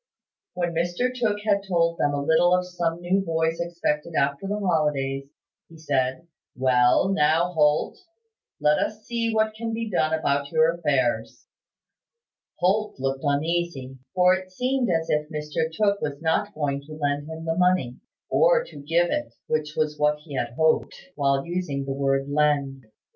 [0.55, 4.57] When Mr Tooke had told them a little of some new boys expected after the
[4.57, 5.27] holidays,
[5.69, 6.25] he said:
[6.57, 7.99] "Well, now, Holt,
[8.59, 11.45] let us see what can be done about your affairs."
[12.57, 17.27] Holt looked uneasy; for it seemed as if Mr Tooke was not going to lend
[17.29, 17.97] him the money,
[18.27, 22.85] or to give it, which was what he had hoped, while using the word "lend."